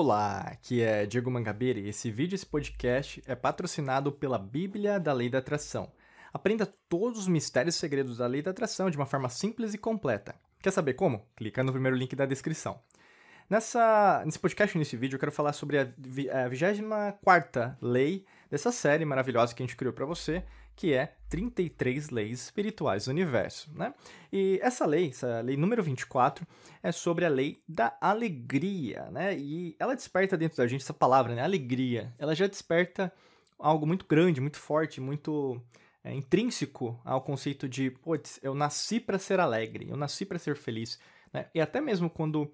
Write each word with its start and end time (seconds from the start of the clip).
Olá, 0.00 0.42
aqui 0.52 0.80
é 0.80 1.04
Diego 1.06 1.28
Mangabeira 1.28 1.80
e 1.80 1.88
esse 1.88 2.08
vídeo, 2.08 2.36
esse 2.36 2.46
podcast 2.46 3.20
é 3.26 3.34
patrocinado 3.34 4.12
pela 4.12 4.38
Bíblia 4.38 5.00
da 5.00 5.12
Lei 5.12 5.28
da 5.28 5.38
Atração. 5.38 5.90
Aprenda 6.32 6.64
todos 6.88 7.18
os 7.18 7.26
mistérios 7.26 7.74
e 7.74 7.78
segredos 7.80 8.18
da 8.18 8.26
Lei 8.28 8.40
da 8.40 8.52
Atração 8.52 8.88
de 8.88 8.96
uma 8.96 9.06
forma 9.06 9.28
simples 9.28 9.74
e 9.74 9.78
completa. 9.78 10.36
Quer 10.62 10.70
saber 10.70 10.94
como? 10.94 11.26
Clica 11.34 11.64
no 11.64 11.72
primeiro 11.72 11.96
link 11.96 12.14
da 12.14 12.26
descrição. 12.26 12.80
Nessa, 13.48 14.22
nesse 14.26 14.38
podcast, 14.38 14.76
nesse 14.76 14.94
vídeo, 14.94 15.16
eu 15.16 15.18
quero 15.18 15.32
falar 15.32 15.54
sobre 15.54 15.78
a, 15.78 15.88
a 16.44 16.48
24 16.48 17.76
lei 17.80 18.26
dessa 18.50 18.70
série 18.70 19.06
maravilhosa 19.06 19.54
que 19.54 19.62
a 19.62 19.66
gente 19.66 19.74
criou 19.74 19.94
para 19.94 20.04
você, 20.04 20.44
que 20.76 20.92
é 20.92 21.14
33 21.30 22.10
Leis 22.10 22.42
Espirituais 22.42 23.06
do 23.06 23.10
Universo. 23.10 23.70
Né? 23.74 23.94
E 24.30 24.60
essa 24.62 24.84
lei, 24.84 25.08
essa 25.08 25.40
lei 25.40 25.56
número 25.56 25.82
24, 25.82 26.46
é 26.82 26.92
sobre 26.92 27.24
a 27.24 27.30
lei 27.30 27.62
da 27.66 27.96
alegria. 28.02 29.10
Né? 29.10 29.38
E 29.38 29.74
ela 29.78 29.96
desperta 29.96 30.36
dentro 30.36 30.58
da 30.58 30.66
gente 30.66 30.82
essa 30.82 30.92
palavra, 30.92 31.34
né? 31.34 31.42
alegria. 31.42 32.12
Ela 32.18 32.34
já 32.34 32.46
desperta 32.46 33.10
algo 33.58 33.86
muito 33.86 34.04
grande, 34.06 34.42
muito 34.42 34.58
forte, 34.58 35.00
muito 35.00 35.58
é, 36.04 36.12
intrínseco 36.12 37.00
ao 37.02 37.22
conceito 37.22 37.66
de, 37.66 37.90
putz, 37.90 38.38
eu 38.42 38.54
nasci 38.54 39.00
para 39.00 39.18
ser 39.18 39.40
alegre, 39.40 39.88
eu 39.88 39.96
nasci 39.96 40.26
para 40.26 40.38
ser 40.38 40.54
feliz. 40.54 40.98
Né? 41.32 41.46
E 41.54 41.62
até 41.62 41.80
mesmo 41.80 42.10
quando 42.10 42.52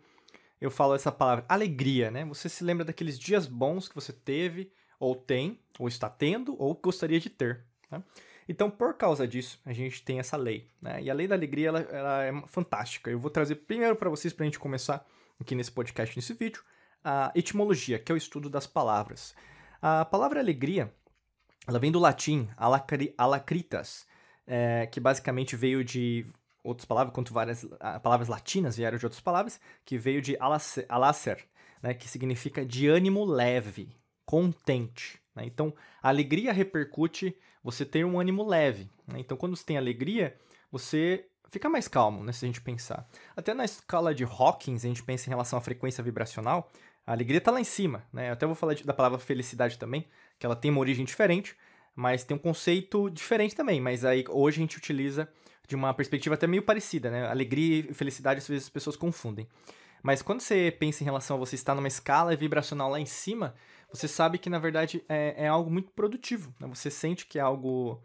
eu 0.64 0.70
falo 0.70 0.94
essa 0.94 1.12
palavra 1.12 1.44
alegria, 1.46 2.10
né? 2.10 2.24
Você 2.24 2.48
se 2.48 2.64
lembra 2.64 2.84
daqueles 2.84 3.18
dias 3.18 3.46
bons 3.46 3.86
que 3.86 3.94
você 3.94 4.12
teve, 4.12 4.72
ou 4.98 5.14
tem, 5.14 5.60
ou 5.78 5.86
está 5.86 6.08
tendo, 6.08 6.56
ou 6.58 6.74
gostaria 6.74 7.20
de 7.20 7.28
ter. 7.28 7.64
Né? 7.90 8.02
Então, 8.48 8.70
por 8.70 8.94
causa 8.94 9.28
disso, 9.28 9.60
a 9.66 9.74
gente 9.74 10.02
tem 10.02 10.18
essa 10.18 10.38
lei. 10.38 10.70
Né? 10.80 11.02
E 11.02 11.10
a 11.10 11.14
lei 11.14 11.28
da 11.28 11.34
alegria 11.34 11.68
ela, 11.68 11.80
ela 11.80 12.24
é 12.24 12.32
fantástica. 12.46 13.10
Eu 13.10 13.18
vou 13.18 13.30
trazer 13.30 13.56
primeiro 13.56 13.94
para 13.94 14.08
vocês, 14.08 14.32
para 14.32 14.44
a 14.44 14.46
gente 14.46 14.58
começar 14.58 15.06
aqui 15.38 15.54
nesse 15.54 15.70
podcast, 15.70 16.16
nesse 16.16 16.32
vídeo, 16.32 16.62
a 17.02 17.30
etimologia, 17.34 17.98
que 17.98 18.10
é 18.10 18.14
o 18.14 18.18
estudo 18.18 18.48
das 18.48 18.66
palavras. 18.66 19.34
A 19.82 20.04
palavra 20.06 20.40
alegria, 20.40 20.90
ela 21.66 21.78
vem 21.78 21.92
do 21.92 21.98
latim 21.98 22.48
alacri, 22.56 23.14
alacritas, 23.18 24.06
é, 24.46 24.86
que 24.86 24.98
basicamente 24.98 25.56
veio 25.56 25.84
de 25.84 26.26
outras 26.64 26.86
palavras, 26.86 27.14
quanto 27.14 27.32
várias 27.32 27.64
palavras 28.02 28.28
latinas 28.28 28.76
vieram 28.76 28.98
de 28.98 29.04
outras 29.04 29.20
palavras, 29.20 29.60
que 29.84 29.98
veio 29.98 30.22
de 30.22 30.36
alacer, 30.88 31.46
né, 31.82 31.92
que 31.92 32.08
significa 32.08 32.64
de 32.64 32.88
ânimo 32.88 33.24
leve, 33.24 33.94
contente. 34.24 35.20
Né? 35.36 35.44
Então, 35.44 35.72
a 36.02 36.08
alegria 36.08 36.52
repercute 36.52 37.36
você 37.62 37.84
ter 37.84 38.04
um 38.04 38.18
ânimo 38.18 38.42
leve. 38.42 38.90
Né? 39.06 39.20
Então, 39.20 39.36
quando 39.36 39.54
você 39.54 39.64
tem 39.64 39.76
alegria, 39.76 40.36
você 40.72 41.26
fica 41.50 41.68
mais 41.68 41.86
calmo, 41.86 42.24
né, 42.24 42.32
se 42.32 42.44
a 42.44 42.48
gente 42.48 42.62
pensar. 42.62 43.06
Até 43.36 43.52
na 43.52 43.64
escala 43.64 44.14
de 44.14 44.24
Hawkins, 44.24 44.84
a 44.84 44.88
gente 44.88 45.02
pensa 45.02 45.28
em 45.28 45.30
relação 45.30 45.58
à 45.58 45.62
frequência 45.62 46.02
vibracional, 46.02 46.72
a 47.06 47.12
alegria 47.12 47.38
está 47.38 47.50
lá 47.50 47.60
em 47.60 47.64
cima. 47.64 48.02
Né? 48.10 48.30
Eu 48.30 48.32
até 48.32 48.46
vou 48.46 48.54
falar 48.54 48.72
de, 48.74 48.84
da 48.84 48.94
palavra 48.94 49.18
felicidade 49.18 49.78
também, 49.78 50.06
que 50.38 50.46
ela 50.46 50.56
tem 50.56 50.70
uma 50.70 50.80
origem 50.80 51.04
diferente, 51.04 51.54
mas 51.94 52.24
tem 52.24 52.34
um 52.34 52.40
conceito 52.40 53.10
diferente 53.10 53.54
também. 53.54 53.80
Mas 53.80 54.04
aí 54.04 54.24
hoje 54.28 54.56
a 54.58 54.60
gente 54.62 54.78
utiliza 54.78 55.28
de 55.66 55.74
uma 55.74 55.92
perspectiva 55.94 56.34
até 56.34 56.46
meio 56.46 56.62
parecida, 56.62 57.10
né? 57.10 57.26
Alegria 57.26 57.86
e 57.90 57.94
felicidade 57.94 58.38
às 58.38 58.48
vezes 58.48 58.64
as 58.64 58.70
pessoas 58.70 58.96
confundem. 58.96 59.48
Mas 60.02 60.20
quando 60.20 60.40
você 60.40 60.74
pensa 60.78 61.02
em 61.02 61.06
relação 61.06 61.36
a 61.36 61.38
você 61.40 61.54
estar 61.54 61.74
numa 61.74 61.88
escala 61.88 62.36
vibracional 62.36 62.90
lá 62.90 63.00
em 63.00 63.06
cima, 63.06 63.54
você 63.90 64.06
sabe 64.06 64.38
que 64.38 64.50
na 64.50 64.58
verdade 64.58 65.02
é, 65.08 65.44
é 65.44 65.48
algo 65.48 65.70
muito 65.70 65.90
produtivo. 65.92 66.54
Né? 66.60 66.66
Você 66.68 66.90
sente 66.90 67.26
que 67.26 67.38
é 67.38 67.42
algo 67.42 68.02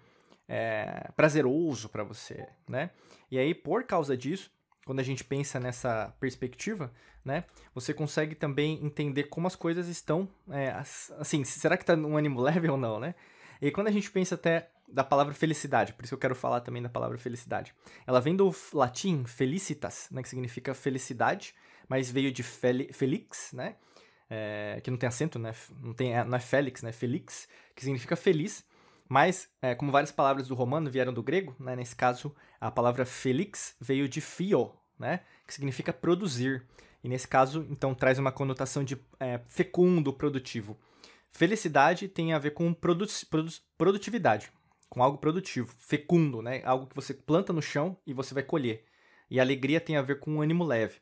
é, 0.48 1.12
prazeroso 1.16 1.90
para 1.90 2.04
você, 2.04 2.48
né? 2.68 2.90
E 3.30 3.38
aí, 3.38 3.54
por 3.54 3.84
causa 3.84 4.18
disso, 4.18 4.50
quando 4.86 5.00
a 5.00 5.04
gente 5.04 5.24
pensa 5.24 5.60
nessa 5.60 6.16
perspectiva, 6.20 6.92
né, 7.24 7.44
você 7.76 7.94
consegue 7.94 8.34
também 8.34 8.84
entender 8.84 9.26
como 9.26 9.46
as 9.46 9.56
coisas 9.56 9.88
estão, 9.88 10.28
é, 10.50 10.72
assim, 11.20 11.44
será 11.44 11.78
que 11.78 11.84
está 11.84 11.96
num 11.96 12.18
ânimo 12.18 12.42
leve 12.42 12.68
ou 12.68 12.78
não, 12.78 13.00
né? 13.00 13.14
E 13.62 13.70
quando 13.70 13.88
a 13.88 13.92
gente 13.92 14.10
pensa 14.10 14.34
até 14.36 14.72
da 14.92 15.04
palavra 15.04 15.34
felicidade, 15.34 15.94
por 15.94 16.06
isso 16.06 16.14
eu 16.14 16.18
quero 16.18 16.36
falar 16.36 16.62
também 16.62 16.82
da 16.82 16.90
palavra 16.90 17.18
felicidade. 17.18 17.74
Ela 18.06 18.20
vem 18.20 18.36
do 18.36 18.54
latim 18.74 19.24
felicitas, 19.26 20.08
né, 20.12 20.22
que 20.22 20.30
significa 20.30 20.74
felicidade, 20.74 21.54
mas 21.88 22.10
veio 22.10 22.32
de 22.32 22.44
fel 22.44 22.88
felix, 22.94 23.52
né, 23.54 23.76
é, 24.30 24.80
que 24.84 24.92
não 24.92 24.98
tem 24.98 25.08
acento, 25.08 25.40
né, 25.40 25.54
não, 25.82 25.94
tem, 25.94 26.14
não 26.26 26.38
é 26.38 26.40
felix, 26.40 26.82
né, 26.82 26.92
felix, 26.92 27.48
que 27.76 27.84
significa 27.84 28.16
feliz, 28.16 28.66
mas, 29.08 29.50
é, 29.60 29.74
como 29.74 29.92
várias 29.92 30.12
palavras 30.12 30.48
do 30.48 30.54
romano 30.54 30.90
vieram 30.90 31.12
do 31.12 31.24
grego, 31.24 31.56
né, 31.60 31.76
nesse 31.76 31.96
caso, 31.96 32.36
a 32.62 32.70
palavra 32.70 33.06
felix 33.06 33.76
veio 33.82 34.08
de 34.08 34.22
fio, 34.22 34.72
né, 35.00 35.22
que 35.48 35.54
significa 35.54 35.92
produzir. 35.92 36.64
E 37.04 37.10
nesse 37.10 37.28
caso, 37.28 37.66
então, 37.72 37.96
traz 37.96 38.20
uma 38.20 38.32
conotação 38.32 38.84
de 38.84 38.96
é, 39.20 39.40
fecundo, 39.48 40.14
produtivo. 40.14 40.78
Felicidade 41.32 42.08
tem 42.08 42.34
a 42.34 42.40
ver 42.40 42.52
com 42.52 42.74
produ 42.74 43.06
produ 43.30 43.52
produtividade, 43.78 44.52
com 44.90 45.04
algo 45.04 45.18
produtivo, 45.18 45.74
fecundo, 45.78 46.42
né? 46.42 46.62
Algo 46.66 46.88
que 46.88 46.96
você 46.96 47.14
planta 47.14 47.54
no 47.54 47.62
chão 47.62 47.98
e 48.06 48.14
você 48.14 48.34
vai 48.34 48.44
colher. 48.44 48.86
E 49.30 49.40
alegria 49.40 49.80
tem 49.80 49.96
a 49.96 50.02
ver 50.02 50.20
com 50.20 50.32
um 50.32 50.42
ânimo 50.42 50.64
leve. 50.64 50.98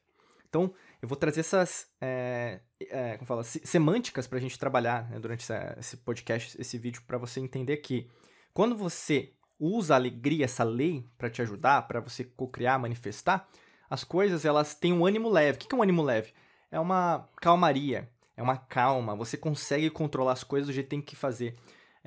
Então, 0.50 0.74
eu 1.02 1.08
vou 1.08 1.18
trazer 1.18 1.42
essas 1.42 1.90
é, 2.02 2.60
é, 2.80 3.18
como 3.18 3.28
fala, 3.28 3.44
semânticas 3.44 4.28
para 4.28 4.38
a 4.38 4.42
gente 4.42 4.60
trabalhar 4.60 5.10
né, 5.10 5.20
durante 5.20 5.42
essa, 5.42 5.76
esse 5.80 5.98
podcast, 5.98 6.60
esse 6.60 6.78
vídeo, 6.78 7.02
para 7.08 7.18
você 7.18 7.40
entender 7.40 7.78
que 7.78 8.10
quando 8.54 8.76
você 8.76 9.34
usa 9.60 9.94
a 9.94 9.98
alegria, 9.98 10.46
essa 10.46 10.64
lei, 10.64 11.06
para 11.18 11.30
te 11.30 11.42
ajudar, 11.42 11.88
para 11.88 12.00
você 12.00 12.24
co-criar, 12.24 12.80
manifestar, 12.80 13.48
as 13.90 14.04
coisas 14.04 14.46
elas 14.46 14.76
têm 14.76 14.94
um 14.94 15.06
ânimo 15.06 15.30
leve. 15.30 15.58
O 15.58 15.60
que 15.60 15.74
é 15.74 15.78
um 15.78 15.82
ânimo 15.82 16.02
leve? 16.02 16.34
É 16.70 16.80
uma 16.80 17.30
calmaria, 17.38 18.10
é 18.36 18.44
uma 18.44 18.58
calma, 18.58 19.16
você 19.16 19.38
consegue 19.38 19.90
controlar 19.90 20.34
as 20.34 20.44
coisas 20.44 20.68
do 20.68 20.74
jeito 20.74 20.88
que 20.88 20.90
tem 20.90 21.02
que 21.02 21.16
fazer. 21.16 21.56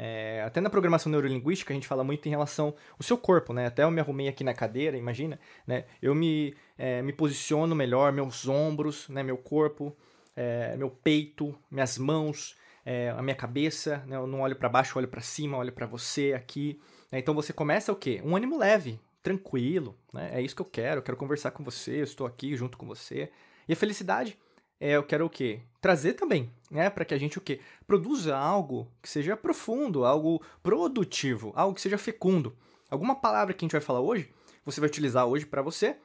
É, 0.03 0.43
até 0.47 0.62
na 0.62 0.71
programação 0.71 1.12
neurolinguística 1.12 1.75
a 1.75 1.77
gente 1.77 1.87
fala 1.87 2.03
muito 2.03 2.25
em 2.27 2.31
relação 2.31 2.75
ao 2.93 3.03
seu 3.03 3.19
corpo, 3.19 3.53
né? 3.53 3.66
Até 3.66 3.83
eu 3.83 3.91
me 3.91 4.00
arrumei 4.00 4.28
aqui 4.28 4.43
na 4.43 4.55
cadeira, 4.55 4.97
imagina, 4.97 5.38
né? 5.66 5.84
Eu 6.00 6.15
me, 6.15 6.56
é, 6.78 7.03
me 7.03 7.12
posiciono 7.12 7.75
melhor, 7.75 8.10
meus 8.10 8.49
ombros, 8.49 9.10
né? 9.10 9.22
meu 9.22 9.37
corpo, 9.37 9.94
é, 10.34 10.75
meu 10.75 10.89
peito, 10.89 11.55
minhas 11.71 11.99
mãos, 11.99 12.56
é, 12.83 13.10
a 13.10 13.21
minha 13.21 13.37
cabeça, 13.37 14.03
né? 14.06 14.16
Eu 14.16 14.27
não 14.27 14.41
olho 14.41 14.56
para 14.56 14.71
baixo, 14.71 14.99
olho 14.99 15.06
para 15.06 15.21
cima, 15.21 15.59
olho 15.59 15.71
para 15.71 15.84
você 15.84 16.33
aqui. 16.33 16.81
Né? 17.12 17.19
Então 17.19 17.34
você 17.34 17.53
começa 17.53 17.93
o 17.93 17.97
quê? 17.97 18.22
Um 18.25 18.34
ânimo 18.34 18.56
leve, 18.56 18.99
tranquilo, 19.22 19.99
né? 20.15 20.31
É 20.33 20.41
isso 20.41 20.56
que 20.56 20.62
eu 20.62 20.66
quero, 20.66 21.00
eu 21.00 21.03
quero 21.03 21.19
conversar 21.19 21.50
com 21.50 21.62
você, 21.62 22.00
eu 22.00 22.05
estou 22.05 22.27
aqui 22.27 22.56
junto 22.56 22.78
com 22.78 22.87
você. 22.87 23.31
E 23.69 23.75
a 23.75 23.77
felicidade 23.77 24.39
é, 24.81 24.93
eu 24.93 25.03
quero 25.03 25.27
o 25.27 25.31
quê? 25.31 25.61
Trazer 25.81 26.15
também, 26.15 26.51
né? 26.71 26.89
Para 26.89 27.05
que 27.05 27.13
a 27.13 27.19
gente 27.19 27.37
o 27.37 27.41
quê? 27.41 27.61
Produza 27.87 28.37
algo 28.37 28.91
que 29.03 29.09
seja 29.09 29.37
profundo, 29.37 30.07
algo 30.07 30.43
produtivo, 30.63 31.53
algo 31.55 31.75
que 31.75 31.81
seja 31.83 31.99
fecundo. 31.99 32.57
Alguma 32.89 33.15
palavra 33.15 33.53
que 33.53 33.63
a 33.63 33.67
gente 33.67 33.73
vai 33.73 33.81
falar 33.81 34.01
hoje, 34.01 34.33
você 34.65 34.81
vai 34.81 34.89
utilizar 34.89 35.27
hoje 35.27 35.45
para 35.45 35.61
você, 35.63 35.97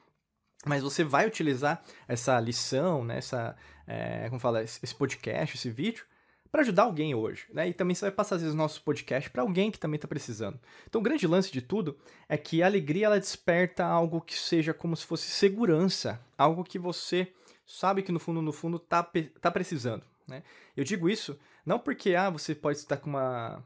mas 0.64 0.82
você 0.82 1.02
vai 1.02 1.26
utilizar 1.26 1.82
essa 2.06 2.38
lição, 2.38 3.02
né? 3.02 3.18
Essa, 3.18 3.56
é, 3.86 4.28
como 4.28 4.38
fala, 4.38 4.62
esse 4.62 4.94
podcast, 4.94 5.56
esse 5.56 5.70
vídeo, 5.70 6.04
para 6.50 6.62
ajudar 6.62 6.84
alguém 6.84 7.14
hoje, 7.14 7.46
né? 7.52 7.68
E 7.68 7.72
também 7.74 7.94
você 7.94 8.06
vai 8.06 8.12
passar 8.12 8.36
às 8.36 8.42
vezes 8.42 8.54
nossos 8.54 8.78
podcasts 8.78 9.32
para 9.32 9.42
alguém 9.42 9.70
que 9.70 9.78
também 9.78 9.96
está 9.96 10.08
precisando. 10.08 10.60
Então, 10.86 11.00
o 11.00 11.04
grande 11.04 11.26
lance 11.26 11.50
de 11.50 11.62
tudo 11.62 11.98
é 12.28 12.36
que 12.36 12.62
a 12.62 12.66
alegria 12.66 13.06
ela 13.06 13.20
desperta 13.20 13.84
algo 13.84 14.20
que 14.20 14.34
seja 14.34 14.74
como 14.74 14.96
se 14.96 15.04
fosse 15.04 15.28
segurança, 15.28 16.20
algo 16.36 16.62
que 16.62 16.78
você 16.78 17.32
sabe 17.66 18.02
que 18.02 18.12
no 18.12 18.20
fundo, 18.20 18.40
no 18.40 18.52
fundo, 18.52 18.78
tá, 18.78 19.06
tá 19.40 19.50
precisando. 19.50 20.04
Né? 20.26 20.42
Eu 20.76 20.84
digo 20.84 21.08
isso 21.08 21.38
não 21.64 21.78
porque 21.78 22.14
ah, 22.14 22.30
você 22.30 22.54
pode 22.54 22.78
estar 22.78 22.96
com 22.96 23.10
uma 23.10 23.62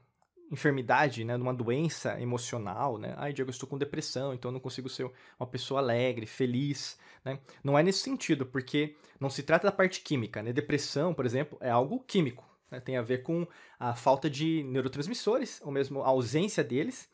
enfermidade, 0.51 1.23
né, 1.25 1.37
uma 1.37 1.55
doença 1.55 2.21
emocional, 2.21 2.99
né? 2.99 3.15
Ai, 3.19 3.33
Diego, 3.33 3.51
eu 3.51 3.53
estou 3.53 3.69
com 3.69 3.79
depressão, 3.79 4.35
então 4.35 4.49
eu 4.49 4.53
não 4.53 4.61
consigo 4.61 4.89
ser 4.89 5.09
uma 5.39 5.47
pessoa 5.47 5.81
alegre, 5.81 6.27
feliz, 6.27 6.99
né? 7.25 7.39
Não 7.63 7.79
é 7.79 7.83
nesse 7.83 8.01
sentido, 8.01 8.45
porque 8.45 8.97
não 9.21 9.31
se 9.31 9.45
trata 9.45 9.69
da 9.69 9.73
parte 9.73 10.01
química, 10.01 10.43
né? 10.43 10.53
Depressão, 10.53 11.15
por 11.15 11.25
exemplo, 11.25 11.57
é 11.61 11.71
algo 11.71 12.01
químico, 12.01 12.45
né? 12.69 12.81
Tem 12.81 12.97
a 12.97 13.03
ver 13.03 13.23
com 13.23 13.47
a 13.79 13.95
falta 13.95 14.29
de 14.29 14.65
neurotransmissores, 14.65 15.61
ou 15.63 15.71
mesmo 15.71 16.03
a 16.03 16.09
ausência 16.09 16.65
deles, 16.65 17.09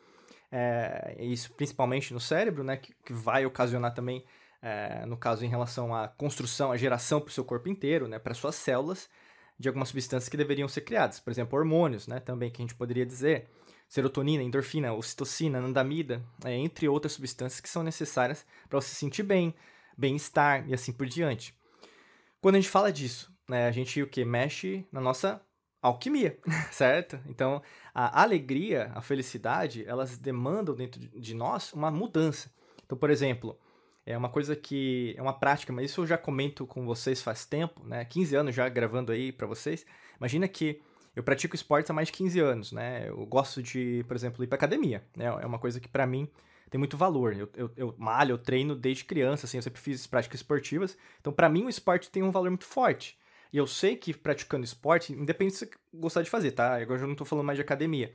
é, 0.51 1.17
isso 1.19 1.53
principalmente 1.53 2.15
no 2.15 2.21
cérebro, 2.21 2.65
né? 2.65 2.79
Que, 2.79 2.95
que 3.05 3.13
vai 3.13 3.45
ocasionar 3.45 3.93
também 3.93 4.25
é, 4.63 5.05
no 5.07 5.17
caso 5.17 5.45
em 5.45 5.49
relação 5.49 5.95
à 5.95 6.09
construção, 6.09 6.73
à 6.73 6.77
geração 6.77 7.21
para 7.21 7.29
o 7.29 7.33
seu 7.33 7.45
corpo 7.45 7.69
inteiro, 7.69 8.09
né, 8.09 8.19
para 8.19 8.35
suas 8.35 8.55
células, 8.55 9.09
de 9.59 9.69
algumas 9.69 9.89
substâncias 9.89 10.29
que 10.29 10.37
deveriam 10.37 10.69
ser 10.69 10.83
criadas. 10.83 11.21
Por 11.21 11.31
exemplo, 11.31 11.59
hormônios, 11.59 12.07
né, 12.07 12.21
também 12.21 12.51
que 12.51 12.61
a 12.61 12.65
gente 12.65 12.75
poderia 12.75 13.07
dizer, 13.07 13.49
serotonina, 13.89 14.43
endorfina, 14.43 14.93
ocitocina, 14.93 15.59
andamida, 15.59 16.23
é, 16.45 16.55
entre 16.55 16.89
outras 16.89 17.13
substâncias 17.13 17.61
que 17.61 17.69
são 17.69 17.83
necessárias 17.83 18.45
para 18.69 18.81
você 18.81 18.89
se 18.89 18.97
sentir 18.97 19.23
bem, 19.23 19.55
bem-estar 19.97 20.69
e 20.69 20.75
assim 20.75 20.93
por 20.93 21.07
diante. 21.07 21.55
Quando 22.41 22.57
a 22.57 22.61
gente 22.61 22.71
fala 22.71 22.93
disso, 22.93 23.33
né, 23.49 23.67
a 23.67 23.71
gente 23.71 24.03
o 24.03 24.07
que 24.07 24.25
mexe 24.25 24.87
na 24.93 25.01
nossa 25.01 25.41
alquimia, 25.81 26.39
certo? 26.71 27.19
Então, 27.27 27.63
a 27.95 28.23
alegria, 28.23 28.91
a 28.95 29.01
felicidade, 29.01 29.85
elas 29.87 30.19
demandam 30.19 30.75
dentro 30.75 31.01
de 31.01 31.35
nós 31.35 31.73
uma 31.73 31.91
mudança. 31.91 32.51
Então, 32.85 32.99
por 32.99 33.11
exemplo, 33.11 33.59
É 34.07 34.17
uma 34.17 34.29
coisa 34.29 34.55
que 34.55 35.15
é 35.19 35.21
uma 35.21 35.33
prática, 35.33 35.73
mas 35.73 35.91
isso 35.91 36.03
eu 36.03 36.07
já 36.07 36.17
comento 36.17 36.65
com 36.65 36.87
vocês 36.87 37.21
faz 37.21 37.45
tempo, 37.45 37.83
né? 37.85 38.05
15 38.05 38.37
anos 38.37 38.55
já 38.55 38.69
gravando 38.69 39.11
aí 39.11 39.33
para 39.33 39.49
vocês. 39.49 39.85
Imagina 40.17 40.47
que 40.47 40.81
eu 41.17 41.25
pratico 41.25 41.57
esportes 41.57 41.91
há 41.91 41.95
mais 41.95 42.07
de 42.07 42.13
15 42.13 42.39
anos, 42.39 42.73
né? 42.73 43.09
Eu 43.09 43.27
gosto 43.27 43.61
de, 43.61 44.05
por 44.07 44.15
exemplo, 44.15 44.45
ir 44.45 44.47
pra 44.47 44.55
academia, 44.55 45.03
né? 45.17 45.25
É 45.25 45.45
uma 45.45 45.59
coisa 45.59 45.81
que 45.81 45.89
para 45.89 46.07
mim 46.07 46.31
tem 46.71 46.79
muito 46.79 46.97
valor. 46.97 47.35
Eu, 47.35 47.49
eu, 47.57 47.71
eu, 47.77 47.95
malho, 47.99 48.35
eu 48.35 48.39
treino 48.39 48.77
desde 48.77 49.05
criança, 49.05 49.47
assim, 49.47 49.59
eu 49.59 49.63
sempre 49.63 49.81
fiz 49.81 50.07
práticas 50.07 50.39
esportivas. 50.39 50.97
Então, 51.21 51.33
para 51.33 51.49
mim, 51.49 51.65
o 51.65 51.69
esporte 51.69 52.09
tem 52.09 52.23
um 52.23 52.31
valor 52.31 52.51
muito 52.51 52.65
forte. 52.65 53.19
E 53.53 53.57
eu 53.57 53.67
sei 53.67 53.97
que 53.97 54.15
praticando 54.15 54.65
esporte, 54.65 55.13
independente 55.13 55.57
se 55.57 55.67
você 55.67 55.71
gostar 55.95 56.23
de 56.23 56.31
fazer, 56.31 56.53
tá? 56.53 56.77
Agora 56.77 57.01
eu 57.01 57.09
não 57.09 57.15
tô 57.15 57.25
falando 57.25 57.47
mais 57.47 57.57
de 57.57 57.63
academia. 57.63 58.13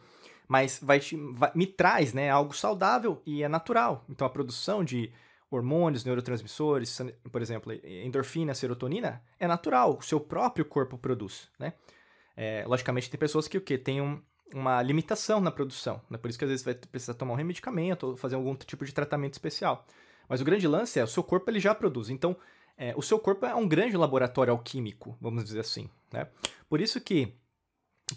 Mas 0.47 0.79
vai, 0.81 0.99
te, 0.99 1.17
vai 1.33 1.51
me 1.55 1.65
traz, 1.65 2.13
né, 2.13 2.29
algo 2.29 2.55
saudável 2.55 3.21
e 3.25 3.43
é 3.43 3.49
natural. 3.49 4.05
Então, 4.09 4.27
a 4.27 4.29
produção 4.29 4.83
de 4.83 5.11
hormônios, 5.51 6.05
neurotransmissores, 6.05 6.97
por 7.29 7.41
exemplo, 7.41 7.73
endorfina, 7.83 8.55
serotonina, 8.55 9.21
é 9.37 9.45
natural. 9.45 9.97
O 9.97 10.01
seu 10.01 10.19
próprio 10.19 10.63
corpo 10.63 10.97
produz, 10.97 11.49
né? 11.59 11.73
É, 12.35 12.63
logicamente, 12.65 13.09
tem 13.09 13.19
pessoas 13.19 13.47
que 13.47 13.57
o 13.57 13.61
quê? 13.61 13.77
Tem 13.77 14.01
um, 14.01 14.21
uma 14.53 14.81
limitação 14.81 15.41
na 15.41 15.51
produção. 15.51 16.01
Né? 16.09 16.17
Por 16.17 16.29
isso 16.29 16.39
que 16.39 16.45
às 16.45 16.49
vezes 16.49 16.65
vai 16.65 16.73
precisar 16.73 17.13
tomar 17.13 17.33
um 17.33 17.43
medicamento 17.43 18.07
ou 18.07 18.17
fazer 18.17 18.35
algum 18.35 18.55
tipo 18.55 18.85
de 18.85 18.93
tratamento 18.93 19.33
especial. 19.33 19.85
Mas 20.29 20.39
o 20.39 20.45
grande 20.45 20.65
lance 20.67 20.97
é, 20.97 21.03
o 21.03 21.07
seu 21.07 21.21
corpo 21.21 21.51
ele 21.51 21.59
já 21.59 21.75
produz. 21.75 22.09
Então, 22.09 22.35
é, 22.77 22.93
o 22.95 23.01
seu 23.01 23.19
corpo 23.19 23.45
é 23.45 23.53
um 23.53 23.67
grande 23.67 23.97
laboratório 23.97 24.53
alquímico, 24.53 25.17
vamos 25.19 25.43
dizer 25.43 25.59
assim. 25.59 25.89
Né? 26.11 26.27
Por 26.69 26.79
isso 26.79 27.01
que, 27.01 27.35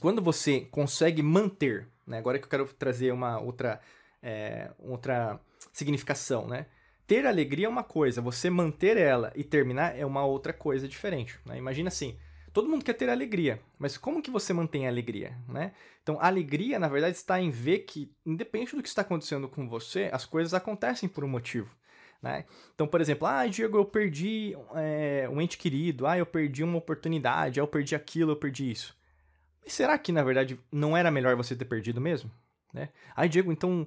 quando 0.01 0.23
você 0.23 0.61
consegue 0.61 1.23
manter, 1.23 1.89
né? 2.07 2.19
agora 2.19 2.39
que 2.39 2.45
eu 2.45 2.51
quero 2.51 2.67
trazer 2.73 3.13
uma 3.13 3.41
outra, 3.41 3.81
é, 4.23 4.71
outra 4.79 5.41
significação, 5.73 6.47
né? 6.47 6.67
Ter 7.06 7.27
alegria 7.27 7.67
é 7.67 7.69
uma 7.69 7.85
coisa, 7.85 8.23
você 8.23 8.49
manter 8.49 8.97
ela 8.97 9.33
e 9.35 9.45
terminar 9.45 9.99
é 9.99 10.06
uma 10.06 10.25
outra 10.25 10.53
coisa 10.53 10.89
diferente. 10.89 11.39
Né? 11.45 11.59
Imagina 11.59 11.89
assim, 11.89 12.17
Todo 12.55 12.69
mundo 12.69 12.85
quer 12.85 12.93
ter 12.93 13.11
alegria, 13.11 13.61
mas 13.81 13.99
como 13.99 14.23
que 14.23 14.31
você 14.31 14.53
mantém 14.53 14.87
a 14.87 14.89
alegria, 14.89 15.37
né? 15.49 15.73
Então, 16.01 16.17
a 16.21 16.29
alegria, 16.29 16.79
na 16.79 16.87
verdade, 16.87 17.17
está 17.17 17.41
em 17.41 17.51
ver 17.51 17.81
que, 17.81 18.15
independente 18.25 18.77
do 18.77 18.83
que 18.83 18.89
está 18.89 19.03
acontecendo 19.03 19.49
com 19.49 19.69
você, 19.69 20.09
as 20.12 20.25
coisas 20.25 20.55
acontecem 20.55 21.09
por 21.09 21.25
um 21.25 21.29
motivo. 21.29 21.75
Né? 22.23 22.45
Então, 22.73 22.87
por 22.87 23.01
exemplo, 23.01 23.27
ah, 23.27 23.45
Diego, 23.49 23.77
eu 23.77 23.85
perdi 23.85 24.57
é, 24.77 25.29
um 25.29 25.41
ente 25.41 25.59
querido, 25.59 26.07
ah, 26.07 26.17
eu 26.17 26.25
perdi 26.25 26.62
uma 26.62 26.79
oportunidade, 26.79 27.59
ah, 27.59 27.62
eu 27.65 27.67
perdi 27.67 27.97
aquilo, 27.97 28.31
eu 28.31 28.37
perdi 28.37 28.71
isso. 28.71 28.97
Mas 29.61 29.73
será 29.73 29.99
que, 29.99 30.12
na 30.12 30.23
verdade, 30.23 30.57
não 30.71 30.97
era 30.97 31.11
melhor 31.11 31.35
você 31.35 31.57
ter 31.57 31.65
perdido 31.65 32.00
mesmo? 32.00 32.31
Né? 32.75 32.88
Ah, 33.15 33.25
Diego, 33.29 33.53
então, 33.53 33.87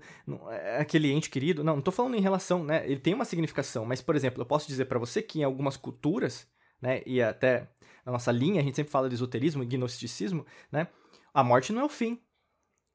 é 0.49 0.79
aquele 0.79 1.11
ente 1.11 1.29
querido... 1.29 1.61
Não, 1.61 1.73
não 1.73 1.79
estou 1.79 1.93
falando 1.93 2.15
em 2.15 2.21
relação, 2.21 2.63
né? 2.63 2.89
Ele 2.89 3.01
tem 3.01 3.13
uma 3.13 3.25
significação, 3.25 3.85
mas, 3.85 4.01
por 4.01 4.15
exemplo, 4.15 4.41
eu 4.41 4.45
posso 4.45 4.65
dizer 4.65 4.85
para 4.85 4.97
você 4.97 5.21
que 5.21 5.41
em 5.41 5.43
algumas 5.43 5.75
culturas, 5.75 6.47
né, 6.81 7.03
e 7.05 7.21
até 7.21 7.67
na 8.05 8.13
nossa 8.13 8.31
linha, 8.31 8.61
a 8.61 8.63
gente 8.63 8.77
sempre 8.77 8.91
fala 8.91 9.09
de 9.09 9.15
esoterismo 9.15 9.61
e 9.61 9.65
gnosticismo, 9.65 10.45
né? 10.71 10.87
A 11.33 11.43
morte 11.43 11.73
não 11.73 11.81
é 11.81 11.83
o 11.85 11.89
fim, 11.89 12.17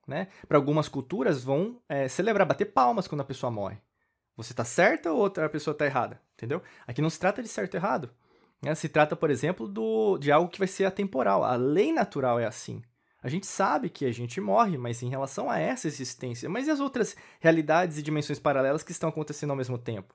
né? 0.09 0.29
Para 0.49 0.57
algumas 0.57 0.89
culturas 0.89 1.45
vão 1.45 1.79
é, 1.87 2.09
celebrar, 2.09 2.49
bater 2.49 2.73
palmas 2.73 3.07
quando 3.07 3.21
a 3.21 3.25
pessoa 3.25 3.51
morre. 3.51 3.77
Você 4.35 4.55
está 4.55 4.65
certa 4.65 5.13
ou 5.13 5.19
outra 5.19 5.47
pessoa 5.51 5.73
está 5.73 5.85
errada, 5.85 6.19
entendeu? 6.33 6.63
Aqui 6.87 7.03
não 7.03 7.11
se 7.11 7.21
trata 7.21 7.43
de 7.43 7.49
certo 7.49 7.75
ou 7.75 7.81
errado. 7.81 8.11
Né? 8.63 8.75
Se 8.75 8.89
trata, 8.89 9.15
por 9.15 9.29
exemplo, 9.29 9.69
do, 9.69 10.17
de 10.17 10.33
algo 10.33 10.49
que 10.49 10.59
vai 10.59 10.69
ser 10.69 10.87
atemporal. 10.87 11.45
A 11.45 11.57
lei 11.57 11.93
natural 11.93 12.41
é 12.41 12.47
assim. 12.47 12.83
A 13.23 13.29
gente 13.29 13.47
sabe 13.47 13.89
que 13.89 14.05
a 14.05 14.13
gente 14.13 14.41
morre, 14.41 14.77
mas 14.77 15.03
em 15.03 15.09
relação 15.09 15.49
a 15.49 15.59
essa 15.59 15.87
existência, 15.87 16.49
mas 16.49 16.67
e 16.67 16.71
as 16.71 16.81
outras 16.81 17.17
realidades 17.39 17.97
e 17.97 18.03
dimensões 18.03 18.41
paralelas 18.41 18.83
que 18.83 18.91
estão 18.91 19.09
acontecendo 19.09 19.51
ao 19.51 19.57
mesmo 19.57 19.79
tempo? 19.79 20.13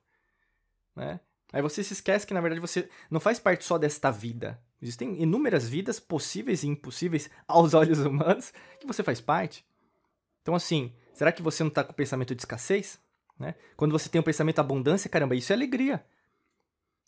Né? 0.96 1.20
Aí 1.54 1.62
você 1.62 1.84
se 1.84 1.94
esquece 1.94 2.28
que, 2.28 2.34
na 2.34 2.42
verdade, 2.42 2.60
você 2.60 2.90
não 3.10 3.20
faz 3.20 3.40
parte 3.40 3.64
só 3.64 3.78
desta 3.78 4.12
vida. 4.12 4.62
Existem 4.82 5.22
inúmeras 5.22 5.70
vidas 5.70 6.00
possíveis 6.00 6.64
e 6.64 6.68
impossíveis 6.68 7.30
aos 7.48 7.74
olhos 7.74 8.00
humanos 8.00 8.52
que 8.80 8.86
você 8.86 9.02
faz 9.02 9.22
parte. 9.22 9.66
Então, 10.42 10.54
assim, 10.54 10.94
será 11.14 11.32
que 11.32 11.42
você 11.42 11.64
não 11.64 11.70
está 11.70 11.84
com 11.84 11.94
o 11.94 11.96
pensamento 11.96 12.36
de 12.36 12.42
escassez? 12.42 13.00
Né? 13.40 13.56
Quando 13.78 13.92
você 13.92 14.10
tem 14.10 14.20
um 14.20 14.24
pensamento 14.24 14.56
de 14.56 14.62
abundância, 14.62 15.10
caramba, 15.10 15.36
isso 15.36 15.54
é 15.54 15.56
alegria. 15.56 16.06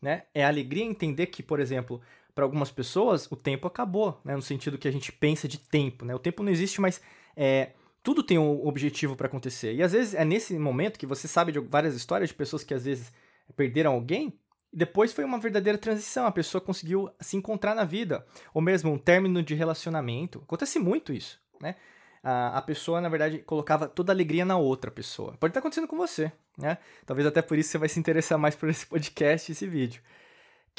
Né? 0.01 0.23
É 0.33 0.45
alegria 0.45 0.85
entender 0.85 1.27
que, 1.27 1.43
por 1.43 1.59
exemplo, 1.59 2.01
para 2.39 2.45
algumas 2.45 2.71
pessoas, 2.71 3.29
o 3.29 3.35
tempo 3.35 3.67
acabou, 3.67 4.17
né? 4.23 4.33
no 4.33 4.41
sentido 4.41 4.77
que 4.77 4.87
a 4.87 4.91
gente 4.91 5.11
pensa 5.11 5.45
de 5.45 5.57
tempo. 5.57 6.05
Né? 6.05 6.15
O 6.15 6.19
tempo 6.19 6.41
não 6.41 6.49
existe, 6.49 6.79
mas 6.79 7.01
é, 7.35 7.71
tudo 8.01 8.23
tem 8.23 8.39
um 8.39 8.65
objetivo 8.65 9.13
para 9.13 9.27
acontecer. 9.27 9.73
E 9.73 9.83
às 9.83 9.91
vezes 9.91 10.13
é 10.13 10.23
nesse 10.23 10.57
momento 10.57 10.97
que 10.97 11.05
você 11.05 11.27
sabe 11.27 11.51
de 11.51 11.59
várias 11.59 11.95
histórias 11.95 12.29
de 12.29 12.35
pessoas 12.35 12.63
que 12.63 12.73
às 12.73 12.85
vezes 12.85 13.11
perderam 13.57 13.91
alguém 13.91 14.33
e 14.71 14.77
depois 14.77 15.11
foi 15.11 15.25
uma 15.25 15.37
verdadeira 15.37 15.77
transição, 15.77 16.25
a 16.25 16.31
pessoa 16.31 16.61
conseguiu 16.61 17.09
se 17.19 17.35
encontrar 17.35 17.75
na 17.75 17.83
vida, 17.83 18.25
ou 18.53 18.61
mesmo 18.61 18.89
um 18.89 18.97
término 18.97 19.43
de 19.43 19.53
relacionamento. 19.53 20.39
Acontece 20.45 20.79
muito 20.79 21.11
isso, 21.11 21.41
né? 21.59 21.75
A, 22.23 22.61
pessoa, 22.61 23.01
na 23.01 23.09
verdade, 23.09 23.39
colocava 23.39 23.87
toda 23.87 24.13
a 24.13 24.15
alegria 24.15 24.45
na 24.45 24.57
outra 24.57 24.89
pessoa. 24.89 25.33
Pode 25.39 25.51
estar 25.51 25.59
acontecendo 25.59 25.87
com 25.87 25.97
você, 25.97 26.31
né? 26.57 26.77
Talvez 27.05 27.27
até 27.27 27.41
por 27.41 27.57
isso 27.57 27.71
você 27.71 27.77
vai 27.77 27.89
se 27.89 27.99
interessar 27.99 28.37
mais 28.37 28.55
por 28.55 28.69
esse 28.69 28.85
podcast, 28.85 29.51
esse 29.51 29.67
vídeo. 29.67 30.01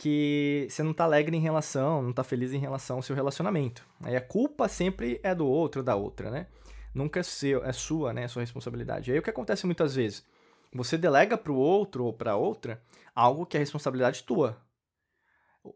Que 0.02 0.66
você 0.70 0.82
não 0.82 0.92
está 0.92 1.04
alegre 1.04 1.36
em 1.36 1.40
relação, 1.40 2.00
não 2.00 2.08
está 2.08 2.24
feliz 2.24 2.54
em 2.54 2.58
relação 2.58 2.96
ao 2.96 3.02
seu 3.02 3.14
relacionamento. 3.14 3.86
Aí 4.02 4.16
a 4.16 4.20
culpa 4.20 4.66
sempre 4.66 5.20
é 5.22 5.34
do 5.34 5.46
outro 5.46 5.80
ou 5.80 5.84
da 5.84 5.94
outra, 5.94 6.30
né? 6.30 6.46
Nunca 6.94 7.20
é, 7.20 7.22
seu, 7.22 7.62
é 7.62 7.70
sua, 7.70 8.14
né? 8.14 8.24
É 8.24 8.28
sua 8.28 8.40
responsabilidade. 8.40 9.12
Aí 9.12 9.18
o 9.18 9.22
que 9.22 9.28
acontece 9.28 9.66
muitas 9.66 9.94
vezes? 9.94 10.24
Você 10.72 10.96
delega 10.96 11.36
para 11.36 11.52
o 11.52 11.56
outro 11.56 12.06
ou 12.06 12.14
para 12.14 12.34
outra 12.34 12.82
algo 13.14 13.44
que 13.44 13.58
é 13.58 13.60
responsabilidade 13.60 14.22
tua. 14.22 14.56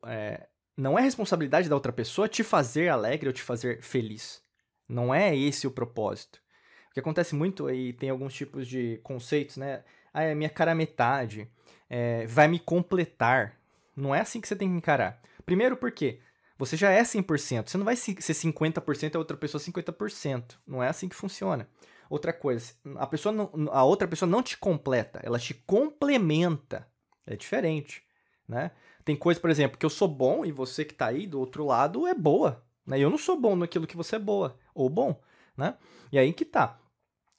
É, 0.06 0.48
não 0.74 0.98
é 0.98 1.02
responsabilidade 1.02 1.68
da 1.68 1.74
outra 1.74 1.92
pessoa 1.92 2.26
te 2.26 2.42
fazer 2.42 2.88
alegre 2.88 3.28
ou 3.28 3.32
te 3.34 3.42
fazer 3.42 3.82
feliz. 3.82 4.42
Não 4.88 5.14
é 5.14 5.36
esse 5.36 5.66
o 5.66 5.70
propósito. 5.70 6.40
O 6.90 6.94
que 6.94 7.00
acontece 7.00 7.34
muito 7.34 7.66
aí, 7.66 7.92
tem 7.92 8.08
alguns 8.08 8.32
tipos 8.32 8.66
de 8.66 8.98
conceitos, 9.02 9.58
né? 9.58 9.84
Ah, 10.14 10.22
é 10.22 10.34
minha 10.34 10.48
cara 10.48 10.74
metade, 10.74 11.46
é, 11.90 12.24
vai 12.26 12.48
me 12.48 12.58
completar. 12.58 13.60
Não 13.96 14.14
é 14.14 14.20
assim 14.20 14.40
que 14.40 14.48
você 14.48 14.56
tem 14.56 14.68
que 14.68 14.76
encarar. 14.76 15.20
Primeiro 15.44 15.76
porque 15.76 16.20
você 16.58 16.76
já 16.76 16.90
é 16.90 17.02
100%, 17.02 17.68
você 17.68 17.76
não 17.76 17.84
vai 17.84 17.96
ser 17.96 18.14
50% 18.14 19.14
e 19.14 19.16
a 19.16 19.18
outra 19.18 19.36
pessoa 19.36 19.60
50%. 19.60 20.56
Não 20.66 20.82
é 20.82 20.88
assim 20.88 21.08
que 21.08 21.16
funciona. 21.16 21.68
Outra 22.08 22.32
coisa, 22.32 22.74
a 22.96 23.06
pessoa 23.06 23.32
não, 23.32 23.50
a 23.72 23.82
outra 23.82 24.06
pessoa 24.06 24.28
não 24.28 24.42
te 24.42 24.56
completa, 24.56 25.20
ela 25.22 25.38
te 25.38 25.54
complementa. 25.54 26.86
É 27.26 27.34
diferente, 27.34 28.02
né? 28.46 28.70
Tem 29.04 29.16
coisa, 29.16 29.40
por 29.40 29.50
exemplo, 29.50 29.78
que 29.78 29.86
eu 29.86 29.90
sou 29.90 30.06
bom 30.06 30.44
e 30.44 30.52
você 30.52 30.84
que 30.84 30.92
está 30.92 31.06
aí 31.06 31.26
do 31.26 31.40
outro 31.40 31.64
lado 31.64 32.06
é 32.06 32.14
boa, 32.14 32.64
né? 32.86 32.98
Eu 32.98 33.10
não 33.10 33.18
sou 33.18 33.40
bom 33.40 33.56
naquilo 33.56 33.86
que 33.86 33.96
você 33.96 34.16
é 34.16 34.18
boa 34.18 34.58
ou 34.74 34.88
bom, 34.88 35.20
né? 35.56 35.76
E 36.12 36.18
aí 36.18 36.32
que 36.32 36.44
tá. 36.44 36.78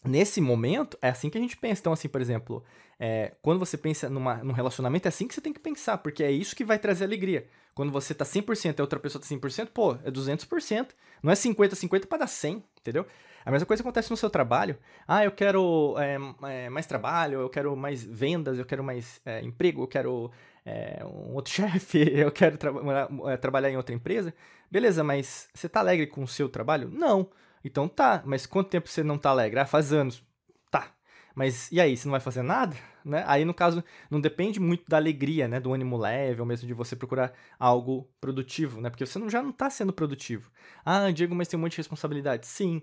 Nesse 0.03 0.41
momento, 0.41 0.98
é 1.01 1.10
assim 1.10 1.29
que 1.29 1.38
a 1.38 1.41
gente 1.41 1.58
pensa. 1.58 1.82
Então, 1.82 1.94
assim, 1.94 2.08
por 2.08 2.22
exemplo, 2.22 2.63
é, 3.00 3.34
quando 3.42 3.60
você 3.60 3.78
pensa 3.78 4.10
numa, 4.10 4.36
num 4.38 4.54
relacionamento, 4.54 5.08
é 5.08 5.10
assim 5.10 5.28
que 5.28 5.34
você 5.34 5.42
tem 5.42 5.54
que 5.54 5.60
pensar, 5.60 5.98
porque 5.98 6.24
é 6.24 6.32
isso 6.32 6.56
que 6.56 6.64
vai 6.64 6.80
trazer 6.80 7.06
alegria. 7.06 7.48
Quando 7.74 7.92
você 7.92 8.14
tá 8.14 8.24
100% 8.24 8.78
e 8.78 8.82
a 8.82 8.84
outra 8.84 9.00
pessoa 9.00 9.22
tá 9.22 9.28
100%, 9.28 9.68
pô, 9.74 9.98
é 10.04 10.10
200%. 10.10 10.90
Não 11.22 11.32
é 11.32 11.36
50-50 11.36 12.06
para 12.06 12.20
dar 12.20 12.28
100, 12.28 12.64
entendeu? 12.80 13.06
A 13.46 13.52
mesma 13.52 13.66
coisa 13.66 13.84
acontece 13.84 14.10
no 14.10 14.18
seu 14.18 14.30
trabalho. 14.30 14.78
Ah, 15.08 15.24
eu 15.24 15.32
quero 15.32 15.96
é, 16.00 16.18
é, 16.50 16.70
mais 16.70 16.88
trabalho, 16.88 17.42
eu 17.42 17.50
quero 17.50 17.75
mais 17.75 18.04
vendas, 18.04 18.58
eu 18.58 18.66
quero 18.66 18.84
mais 18.84 19.22
é, 19.25 19.42
emprego, 19.42 19.84
eu 19.84 19.88
quero 19.88 20.32
é, 20.66 21.04
um 21.06 21.36
outro 21.36 21.52
chefe, 21.54 22.00
eu 22.12 22.32
quero 22.32 22.58
tra 22.58 22.72
é, 23.28 23.38
trabalhar 23.38 23.70
em 23.70 23.78
outra 23.78 23.94
empresa. 23.94 24.34
Beleza, 24.72 25.04
mas 25.04 25.48
você 25.54 25.70
tá 25.70 25.80
alegre 25.80 26.08
com 26.08 26.24
o 26.24 26.28
seu 26.28 26.50
trabalho? 26.50 26.90
Não. 26.90 27.30
Então 27.64 27.88
tá, 27.88 28.24
mas 28.25 28.46
quanto 28.46 28.70
tempo 28.70 28.88
você 28.88 29.04
não 29.04 29.18
tá 29.18 29.30
alegre? 29.30 29.60
Ah, 29.60 29.66
faz 29.66 29.94
anos. 29.94 30.24
Mas 31.36 31.70
e 31.72 31.82
aí, 31.82 31.96
você 31.98 32.08
não 32.08 32.12
vai 32.12 32.22
fazer 32.22 32.42
nada? 32.42 32.75
Né? 33.04 33.24
Aí, 33.27 33.44
no 33.44 33.54
caso, 33.54 33.84
não 34.10 34.22
depende 34.22 34.60
muito 34.60 34.86
da 34.88 34.98
alegria, 34.98 35.48
né? 35.48 35.60
Do 35.60 35.74
ânimo 35.74 35.98
leve, 35.98 36.39
ou 36.39 36.48
mesmo 36.48 36.65
de 36.65 36.74
você 36.74 36.96
procurar 36.96 37.34
algo 37.60 38.10
produtivo, 38.22 38.80
né? 38.80 38.89
Porque 38.89 39.06
você 39.06 39.20
não, 39.20 39.30
já 39.30 39.44
não 39.44 39.50
está 39.50 39.70
sendo 39.70 39.92
produtivo. 39.94 40.50
Ah, 40.84 41.12
Diego, 41.12 41.36
mas 41.36 41.50
tem 41.50 41.60
um 41.60 41.62
monte 41.62 41.74
de 41.74 41.77
responsabilidade. 41.77 42.48
Sim, 42.48 42.82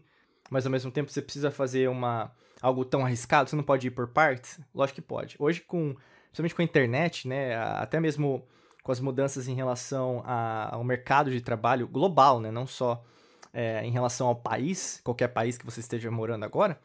mas 0.51 0.67
ao 0.67 0.71
mesmo 0.71 0.91
tempo 0.91 1.11
você 1.11 1.23
precisa 1.23 1.51
fazer 1.51 1.89
uma 1.89 2.31
algo 2.61 2.85
tão 2.85 3.05
arriscado, 3.05 3.51
você 3.51 3.57
não 3.57 3.65
pode 3.65 3.89
ir 3.89 3.91
por 3.91 4.09
partes? 4.09 4.61
Lógico 4.73 4.97
que 4.97 5.03
pode. 5.03 5.35
Hoje, 5.39 5.61
com, 5.63 5.97
principalmente 6.27 6.55
com 6.55 6.63
a 6.63 6.65
internet, 6.65 7.27
né, 7.27 7.57
até 7.57 7.99
mesmo 7.99 8.47
com 8.85 8.93
as 8.93 9.01
mudanças 9.01 9.49
em 9.49 9.55
relação 9.55 10.23
a, 10.25 10.75
ao 10.75 10.85
mercado 10.85 11.31
de 11.31 11.41
trabalho 11.41 11.89
global, 11.89 12.39
né, 12.39 12.51
não 12.53 12.67
só 12.67 13.05
é, 13.53 13.85
em 13.85 13.91
relação 13.91 14.29
ao 14.29 14.37
país, 14.37 15.01
qualquer 15.03 15.29
país 15.29 15.59
que 15.59 15.65
você 15.65 15.81
esteja 15.81 16.11
morando 16.11 16.45
agora, 16.45 16.79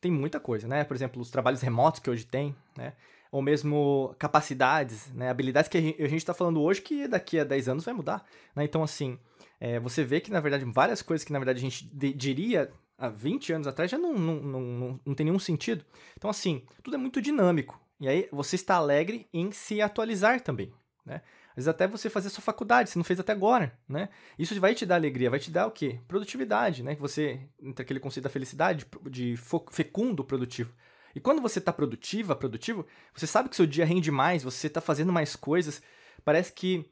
tem 0.00 0.10
muita 0.10 0.38
coisa, 0.38 0.66
né? 0.66 0.84
Por 0.84 0.94
exemplo, 0.94 1.20
os 1.20 1.30
trabalhos 1.30 1.60
remotos 1.60 2.00
que 2.00 2.10
hoje 2.10 2.24
tem, 2.24 2.54
né? 2.76 2.92
Ou 3.30 3.42
mesmo 3.42 4.14
capacidades, 4.18 5.12
né? 5.12 5.28
habilidades 5.28 5.68
que 5.68 5.76
a 5.76 6.08
gente 6.08 6.16
está 6.16 6.32
falando 6.32 6.62
hoje 6.62 6.80
que 6.80 7.06
daqui 7.06 7.38
a 7.38 7.44
10 7.44 7.68
anos 7.68 7.84
vai 7.84 7.92
mudar. 7.92 8.24
Né? 8.56 8.64
Então, 8.64 8.82
assim, 8.82 9.18
é, 9.60 9.78
você 9.78 10.02
vê 10.02 10.18
que, 10.18 10.30
na 10.30 10.40
verdade, 10.40 10.64
várias 10.64 11.02
coisas 11.02 11.26
que, 11.26 11.32
na 11.32 11.38
verdade, 11.38 11.58
a 11.58 11.60
gente 11.60 11.84
diria 12.14 12.70
há 12.96 13.08
20 13.08 13.52
anos 13.52 13.66
atrás 13.66 13.90
já 13.90 13.98
não, 13.98 14.14
não, 14.14 14.36
não, 14.36 14.60
não, 14.60 15.00
não 15.04 15.14
tem 15.14 15.26
nenhum 15.26 15.38
sentido. 15.38 15.84
Então, 16.16 16.30
assim, 16.30 16.62
tudo 16.82 16.94
é 16.94 16.98
muito 16.98 17.20
dinâmico. 17.20 17.78
E 18.00 18.08
aí 18.08 18.28
você 18.32 18.56
está 18.56 18.76
alegre 18.76 19.26
em 19.32 19.52
se 19.52 19.82
atualizar 19.82 20.40
também, 20.40 20.72
né? 21.04 21.20
Às 21.58 21.64
vezes 21.64 21.68
até 21.68 21.88
você 21.88 22.08
fazer 22.08 22.30
sua 22.30 22.40
faculdade, 22.40 22.88
você 22.88 22.96
não 22.96 23.04
fez 23.04 23.18
até 23.18 23.32
agora, 23.32 23.76
né? 23.88 24.10
Isso 24.38 24.58
vai 24.60 24.76
te 24.76 24.86
dar 24.86 24.94
alegria, 24.94 25.28
vai 25.28 25.40
te 25.40 25.50
dar 25.50 25.66
o 25.66 25.72
quê? 25.72 25.98
Produtividade, 26.06 26.84
né? 26.84 26.94
Que 26.94 27.00
você, 27.00 27.40
entre 27.60 27.82
aquele 27.82 27.98
conceito 27.98 28.22
da 28.22 28.30
felicidade, 28.30 28.86
de 29.10 29.34
fecundo 29.72 30.22
produtivo. 30.22 30.72
E 31.16 31.18
quando 31.18 31.42
você 31.42 31.58
está 31.58 31.72
produtiva, 31.72 32.36
produtivo, 32.36 32.86
você 33.12 33.26
sabe 33.26 33.48
que 33.48 33.56
seu 33.56 33.66
dia 33.66 33.84
rende 33.84 34.08
mais, 34.08 34.44
você 34.44 34.68
está 34.68 34.80
fazendo 34.80 35.12
mais 35.12 35.34
coisas. 35.34 35.82
Parece 36.24 36.52
que 36.52 36.88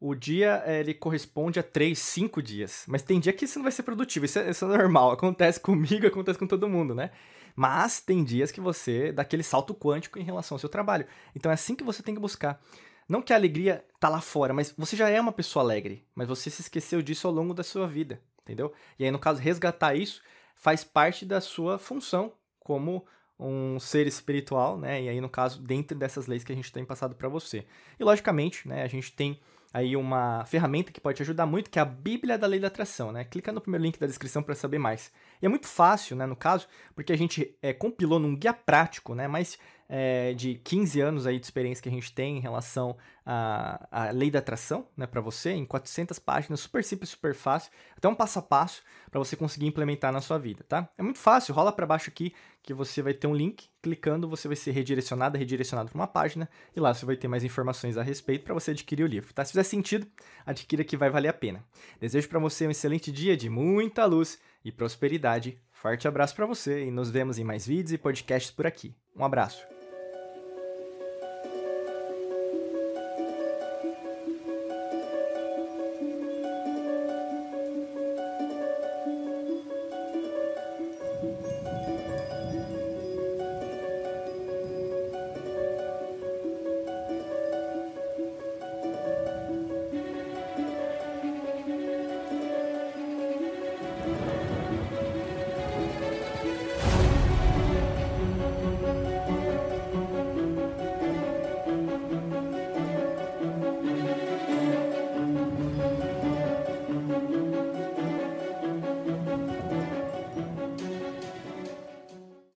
o 0.00 0.14
dia 0.14 0.62
ele 0.66 0.94
corresponde 0.94 1.60
a 1.60 1.62
três, 1.62 1.98
cinco 1.98 2.42
dias. 2.42 2.84
Mas 2.88 3.02
tem 3.02 3.20
dia 3.20 3.34
que 3.34 3.44
isso 3.44 3.58
não 3.58 3.64
vai 3.64 3.72
ser 3.72 3.82
produtivo, 3.82 4.24
isso 4.24 4.38
é, 4.38 4.48
isso 4.48 4.64
é 4.64 4.68
normal. 4.68 5.10
Acontece 5.12 5.60
comigo, 5.60 6.06
acontece 6.06 6.38
com 6.38 6.46
todo 6.46 6.66
mundo, 6.66 6.94
né? 6.94 7.10
Mas 7.54 8.00
tem 8.00 8.24
dias 8.24 8.50
que 8.50 8.60
você 8.60 9.12
dá 9.12 9.20
aquele 9.20 9.42
salto 9.42 9.74
quântico 9.74 10.18
em 10.18 10.22
relação 10.22 10.54
ao 10.54 10.58
seu 10.60 10.68
trabalho. 10.70 11.04
Então 11.36 11.52
é 11.52 11.54
assim 11.54 11.74
que 11.74 11.84
você 11.84 12.02
tem 12.02 12.14
que 12.14 12.20
buscar. 12.22 12.58
Não 13.08 13.22
que 13.22 13.32
a 13.32 13.36
alegria 13.36 13.84
tá 13.98 14.08
lá 14.08 14.20
fora, 14.20 14.52
mas 14.52 14.74
você 14.76 14.94
já 14.94 15.08
é 15.08 15.20
uma 15.20 15.32
pessoa 15.32 15.64
alegre, 15.64 16.06
mas 16.14 16.28
você 16.28 16.50
se 16.50 16.60
esqueceu 16.60 17.00
disso 17.00 17.26
ao 17.26 17.32
longo 17.32 17.54
da 17.54 17.64
sua 17.64 17.86
vida, 17.86 18.20
entendeu? 18.42 18.72
E 18.98 19.04
aí, 19.04 19.10
no 19.10 19.18
caso, 19.18 19.40
resgatar 19.40 19.94
isso 19.94 20.22
faz 20.54 20.84
parte 20.84 21.24
da 21.24 21.40
sua 21.40 21.78
função 21.78 22.32
como 22.60 23.06
um 23.38 23.78
ser 23.78 24.06
espiritual, 24.06 24.76
né? 24.76 25.02
E 25.02 25.08
aí, 25.08 25.20
no 25.20 25.28
caso, 25.28 25.62
dentro 25.62 25.96
dessas 25.96 26.26
leis 26.26 26.42
que 26.42 26.52
a 26.52 26.54
gente 26.54 26.72
tem 26.72 26.84
passado 26.84 27.14
para 27.14 27.28
você. 27.28 27.64
E, 27.98 28.04
logicamente, 28.04 28.66
né, 28.68 28.82
a 28.82 28.88
gente 28.88 29.12
tem 29.12 29.40
aí 29.72 29.96
uma 29.96 30.44
ferramenta 30.46 30.90
que 30.90 31.00
pode 31.00 31.16
te 31.16 31.22
ajudar 31.22 31.46
muito, 31.46 31.70
que 31.70 31.78
é 31.78 31.82
a 31.82 31.84
Bíblia 31.84 32.36
da 32.36 32.46
Lei 32.46 32.58
da 32.58 32.66
Atração, 32.66 33.12
né? 33.12 33.24
Clica 33.24 33.52
no 33.52 33.60
primeiro 33.60 33.84
link 33.84 33.98
da 33.98 34.06
descrição 34.06 34.42
para 34.42 34.54
saber 34.54 34.78
mais. 34.78 35.12
E 35.40 35.46
é 35.46 35.48
muito 35.48 35.68
fácil, 35.68 36.16
né, 36.16 36.26
no 36.26 36.34
caso, 36.36 36.66
porque 36.94 37.12
a 37.12 37.16
gente 37.16 37.56
é, 37.62 37.72
compilou 37.72 38.18
num 38.18 38.34
guia 38.34 38.52
prático, 38.52 39.14
né? 39.14 39.28
Mas 39.28 39.58
é, 39.88 40.34
de 40.34 40.56
15 40.56 41.00
anos 41.00 41.26
aí 41.26 41.38
de 41.38 41.46
experiência 41.46 41.82
que 41.82 41.88
a 41.88 41.92
gente 41.92 42.12
tem 42.12 42.36
em 42.36 42.40
relação 42.40 42.96
à, 43.24 43.88
à 43.90 44.10
lei 44.10 44.30
da 44.30 44.38
atração, 44.38 44.86
né, 44.96 45.06
para 45.06 45.20
você, 45.20 45.50
em 45.52 45.64
400 45.64 46.18
páginas, 46.18 46.60
super 46.60 46.84
simples, 46.84 47.10
super 47.10 47.34
fácil, 47.34 47.72
até 47.96 48.06
um 48.06 48.14
passo 48.14 48.38
a 48.38 48.42
passo 48.42 48.82
para 49.10 49.18
você 49.18 49.34
conseguir 49.34 49.66
implementar 49.66 50.12
na 50.12 50.20
sua 50.20 50.38
vida, 50.38 50.64
tá? 50.68 50.88
É 50.98 51.02
muito 51.02 51.18
fácil, 51.18 51.54
rola 51.54 51.72
para 51.72 51.86
baixo 51.86 52.10
aqui 52.10 52.34
que 52.62 52.74
você 52.74 53.00
vai 53.00 53.14
ter 53.14 53.26
um 53.26 53.34
link, 53.34 53.70
clicando 53.82 54.28
você 54.28 54.46
vai 54.46 54.56
ser 54.56 54.72
redirecionado, 54.72 55.38
redirecionado 55.38 55.88
para 55.88 55.98
uma 55.98 56.06
página 56.06 56.48
e 56.76 56.80
lá 56.80 56.92
você 56.92 57.06
vai 57.06 57.16
ter 57.16 57.26
mais 57.26 57.42
informações 57.42 57.96
a 57.96 58.02
respeito 58.02 58.44
para 58.44 58.52
você 58.52 58.72
adquirir 58.72 59.04
o 59.04 59.06
livro, 59.06 59.32
tá? 59.32 59.42
Se 59.42 59.52
fizer 59.52 59.62
sentido, 59.62 60.06
adquira 60.44 60.84
que 60.84 60.96
vai 60.96 61.08
valer 61.08 61.28
a 61.28 61.32
pena. 61.32 61.64
Desejo 61.98 62.28
para 62.28 62.38
você 62.38 62.66
um 62.66 62.70
excelente 62.70 63.10
dia 63.10 63.36
de 63.36 63.48
muita 63.48 64.04
luz 64.04 64.38
e 64.62 64.70
prosperidade. 64.70 65.58
Forte 65.72 66.06
abraço 66.06 66.36
para 66.36 66.44
você 66.44 66.84
e 66.84 66.90
nos 66.90 67.10
vemos 67.10 67.38
em 67.38 67.44
mais 67.44 67.66
vídeos 67.66 67.92
e 67.92 67.98
podcasts 67.98 68.50
por 68.50 68.66
aqui. 68.66 68.94
Um 69.16 69.24
abraço. 69.24 69.77